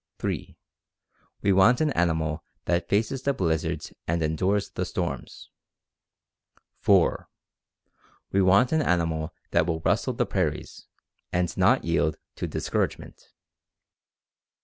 [0.17, 0.57] "(3)
[1.43, 5.51] We want an animal that faces the blizzards and endures the storms.
[6.79, 7.29] "(4)
[8.31, 10.87] We want an animal that will rustle the prairies,
[11.31, 13.29] and not yield to discouragement.